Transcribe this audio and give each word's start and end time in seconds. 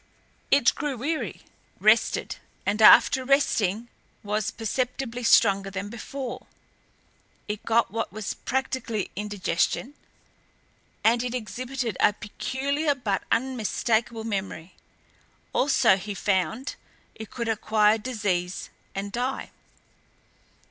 It 0.49 0.73
grew 0.73 0.97
weary, 0.97 1.41
rested, 1.79 2.37
and 2.65 2.81
after 2.81 3.23
resting 3.23 3.87
was 4.23 4.49
perceptibly 4.49 5.21
stronger 5.21 5.69
than 5.69 5.89
before; 5.89 6.47
it 7.47 7.63
got 7.65 7.91
what 7.91 8.11
was 8.11 8.33
practically 8.33 9.11
indigestion, 9.15 9.93
and 11.03 11.21
it 11.23 11.35
exhibited 11.35 11.97
a 11.99 12.13
peculiar 12.13 12.95
but 12.95 13.21
unmistakable 13.31 14.23
memory. 14.23 14.73
Also, 15.53 15.95
he 15.97 16.15
found, 16.15 16.77
it 17.13 17.29
could 17.29 17.47
acquire 17.47 17.99
disease 17.99 18.71
and 18.95 19.11
die. 19.11 19.51